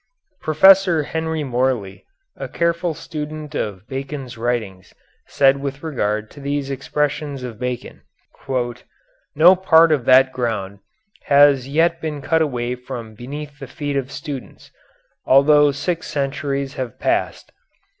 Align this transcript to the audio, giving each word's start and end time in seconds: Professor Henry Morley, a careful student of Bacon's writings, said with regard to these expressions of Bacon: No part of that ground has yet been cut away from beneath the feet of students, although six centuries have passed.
Professor 0.41 1.03
Henry 1.03 1.43
Morley, 1.43 2.05
a 2.35 2.49
careful 2.49 2.95
student 2.95 3.53
of 3.53 3.87
Bacon's 3.87 4.35
writings, 4.35 4.95
said 5.27 5.57
with 5.61 5.83
regard 5.83 6.31
to 6.31 6.39
these 6.39 6.71
expressions 6.71 7.43
of 7.43 7.59
Bacon: 7.59 8.01
No 9.35 9.55
part 9.55 9.91
of 9.91 10.05
that 10.05 10.31
ground 10.31 10.79
has 11.25 11.67
yet 11.67 12.01
been 12.01 12.19
cut 12.23 12.41
away 12.41 12.73
from 12.73 13.13
beneath 13.13 13.59
the 13.59 13.67
feet 13.67 13.95
of 13.95 14.11
students, 14.11 14.71
although 15.23 15.71
six 15.71 16.07
centuries 16.07 16.73
have 16.73 16.97
passed. 16.97 17.51